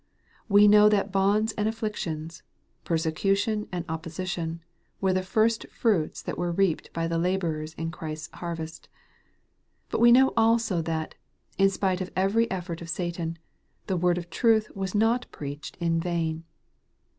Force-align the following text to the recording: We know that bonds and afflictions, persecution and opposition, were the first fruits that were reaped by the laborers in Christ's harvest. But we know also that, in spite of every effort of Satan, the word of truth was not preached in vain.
We 0.49 0.67
know 0.67 0.89
that 0.89 1.11
bonds 1.11 1.51
and 1.51 1.69
afflictions, 1.69 2.41
persecution 2.83 3.67
and 3.71 3.85
opposition, 3.87 4.61
were 4.99 5.13
the 5.13 5.21
first 5.21 5.67
fruits 5.69 6.23
that 6.23 6.39
were 6.39 6.51
reaped 6.51 6.91
by 6.91 7.07
the 7.07 7.19
laborers 7.19 7.75
in 7.75 7.91
Christ's 7.91 8.27
harvest. 8.33 8.89
But 9.91 10.01
we 10.01 10.11
know 10.11 10.33
also 10.35 10.81
that, 10.81 11.13
in 11.59 11.69
spite 11.69 12.01
of 12.01 12.09
every 12.15 12.49
effort 12.49 12.81
of 12.81 12.89
Satan, 12.89 13.37
the 13.85 13.95
word 13.95 14.17
of 14.17 14.31
truth 14.31 14.75
was 14.75 14.95
not 14.95 15.27
preached 15.31 15.77
in 15.79 15.99
vain. 15.99 16.45